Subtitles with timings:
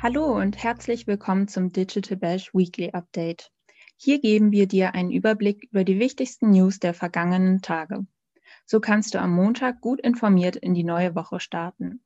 [0.00, 3.50] Hallo und herzlich willkommen zum Digital Bash Weekly Update.
[3.96, 8.06] Hier geben wir dir einen Überblick über die wichtigsten News der vergangenen Tage.
[8.64, 12.00] So kannst du am Montag gut informiert in die neue Woche starten.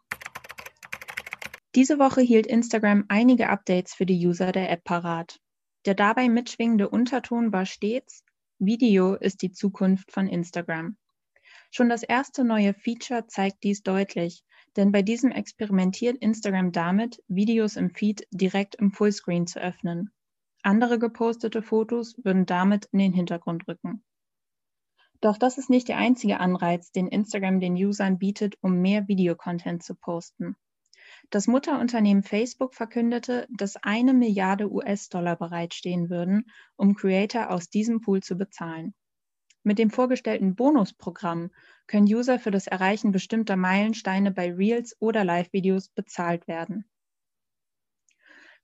[1.74, 5.38] Diese Woche hielt Instagram einige Updates für die User der App parat.
[5.84, 8.24] Der dabei mitschwingende Unterton war stets,
[8.58, 10.96] Video ist die Zukunft von Instagram.
[11.70, 14.44] Schon das erste neue Feature zeigt dies deutlich,
[14.76, 20.10] denn bei diesem experimentiert Instagram damit, Videos im Feed direkt im Fullscreen zu öffnen.
[20.62, 24.04] Andere gepostete Fotos würden damit in den Hintergrund rücken.
[25.20, 29.82] Doch das ist nicht der einzige Anreiz, den Instagram den Usern bietet, um mehr Videocontent
[29.82, 30.56] zu posten.
[31.30, 38.22] Das Mutterunternehmen Facebook verkündete, dass eine Milliarde US-Dollar bereitstehen würden, um Creator aus diesem Pool
[38.22, 38.94] zu bezahlen.
[39.64, 41.50] Mit dem vorgestellten Bonusprogramm
[41.86, 46.84] können User für das Erreichen bestimmter Meilensteine bei Reels oder Live-Videos bezahlt werden.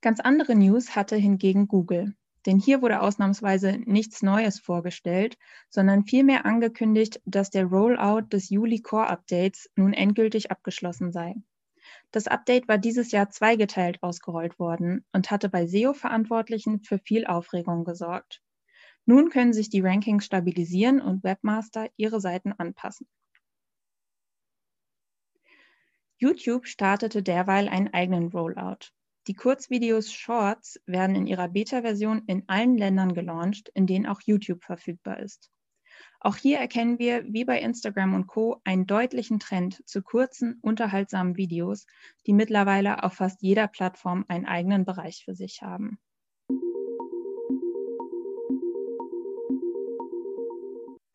[0.01, 2.15] Ganz andere News hatte hingegen Google.
[2.47, 5.37] Denn hier wurde ausnahmsweise nichts Neues vorgestellt,
[5.69, 11.35] sondern vielmehr angekündigt, dass der Rollout des Juli Core Updates nun endgültig abgeschlossen sei.
[12.11, 17.85] Das Update war dieses Jahr zweigeteilt ausgerollt worden und hatte bei SEO-Verantwortlichen für viel Aufregung
[17.85, 18.41] gesorgt.
[19.09, 23.09] Nun können sich die Rankings stabilisieren und Webmaster ihre Seiten anpassen.
[26.19, 28.91] YouTube startete derweil einen eigenen Rollout.
[29.27, 34.63] Die Kurzvideos Shorts werden in ihrer Beta-Version in allen Ländern gelauncht, in denen auch YouTube
[34.63, 35.51] verfügbar ist.
[36.21, 41.39] Auch hier erkennen wir, wie bei Instagram und Co., einen deutlichen Trend zu kurzen, unterhaltsamen
[41.39, 41.87] Videos,
[42.27, 45.99] die mittlerweile auf fast jeder Plattform einen eigenen Bereich für sich haben.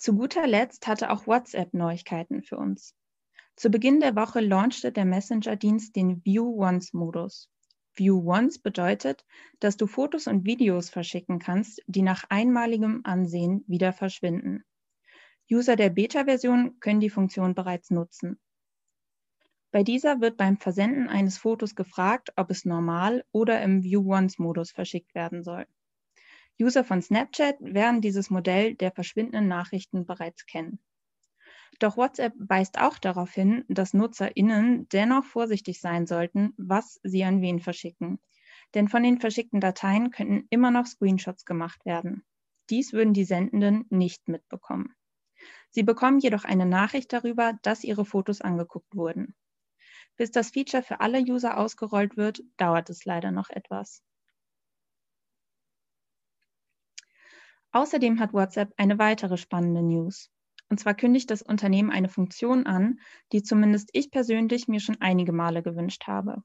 [0.03, 2.93] Zu guter Letzt hatte auch WhatsApp Neuigkeiten für uns.
[3.55, 7.49] Zu Beginn der Woche launchte der Messenger-Dienst den View Once-Modus.
[7.95, 9.23] View Once bedeutet,
[9.61, 14.65] dass du Fotos und Videos verschicken kannst, die nach einmaligem Ansehen wieder verschwinden.
[15.49, 18.41] User der Beta-Version können die Funktion bereits nutzen.
[19.71, 24.71] Bei dieser wird beim Versenden eines Fotos gefragt, ob es normal oder im View Once-Modus
[24.71, 25.65] verschickt werden soll.
[26.61, 30.79] User von Snapchat werden dieses Modell der verschwindenden Nachrichten bereits kennen.
[31.79, 37.41] Doch WhatsApp weist auch darauf hin, dass NutzerInnen dennoch vorsichtig sein sollten, was sie an
[37.41, 38.19] wen verschicken.
[38.75, 42.23] Denn von den verschickten Dateien könnten immer noch Screenshots gemacht werden.
[42.69, 44.95] Dies würden die Sendenden nicht mitbekommen.
[45.69, 49.35] Sie bekommen jedoch eine Nachricht darüber, dass ihre Fotos angeguckt wurden.
[50.15, 54.03] Bis das Feature für alle User ausgerollt wird, dauert es leider noch etwas.
[57.73, 60.29] Außerdem hat WhatsApp eine weitere spannende News.
[60.69, 62.99] Und zwar kündigt das Unternehmen eine Funktion an,
[63.31, 66.43] die zumindest ich persönlich mir schon einige Male gewünscht habe.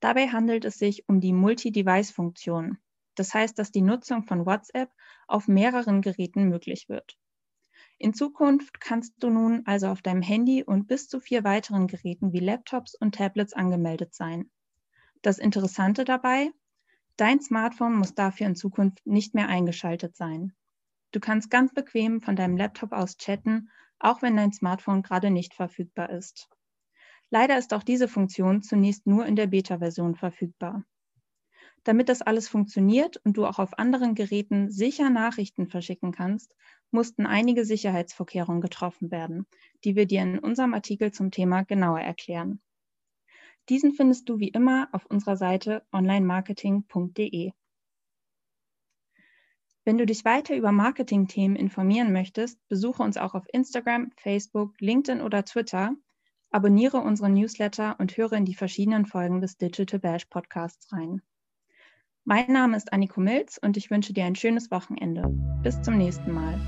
[0.00, 2.78] Dabei handelt es sich um die Multi-Device-Funktion.
[3.14, 4.90] Das heißt, dass die Nutzung von WhatsApp
[5.26, 7.18] auf mehreren Geräten möglich wird.
[7.98, 12.32] In Zukunft kannst du nun also auf deinem Handy und bis zu vier weiteren Geräten
[12.32, 14.50] wie Laptops und Tablets angemeldet sein.
[15.22, 16.50] Das Interessante dabei,
[17.16, 20.52] Dein Smartphone muss dafür in Zukunft nicht mehr eingeschaltet sein.
[21.12, 25.54] Du kannst ganz bequem von deinem Laptop aus chatten, auch wenn dein Smartphone gerade nicht
[25.54, 26.50] verfügbar ist.
[27.30, 30.84] Leider ist auch diese Funktion zunächst nur in der Beta-Version verfügbar.
[31.84, 36.54] Damit das alles funktioniert und du auch auf anderen Geräten sicher Nachrichten verschicken kannst,
[36.90, 39.46] mussten einige Sicherheitsvorkehrungen getroffen werden,
[39.84, 42.60] die wir dir in unserem Artikel zum Thema genauer erklären.
[43.68, 47.52] Diesen findest du wie immer auf unserer Seite onlinemarketing.de.
[49.84, 55.20] Wenn du dich weiter über Marketing-Themen informieren möchtest, besuche uns auch auf Instagram, Facebook, LinkedIn
[55.20, 55.94] oder Twitter,
[56.50, 61.22] abonniere unseren Newsletter und höre in die verschiedenen Folgen des Digital Bash Podcasts rein.
[62.24, 65.22] Mein Name ist Anniko Milz und ich wünsche dir ein schönes Wochenende.
[65.62, 66.58] Bis zum nächsten Mal.